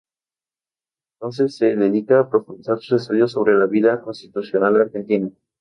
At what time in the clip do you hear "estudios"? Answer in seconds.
3.03-3.31